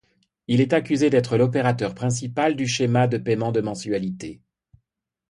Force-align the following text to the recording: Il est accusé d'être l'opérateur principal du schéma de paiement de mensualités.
Il 0.47 0.61
est 0.61 0.73
accusé 0.73 1.11
d'être 1.11 1.37
l'opérateur 1.37 1.93
principal 1.93 2.55
du 2.55 2.65
schéma 2.67 3.05
de 3.07 3.19
paiement 3.19 3.51
de 3.51 3.61
mensualités. 3.61 4.41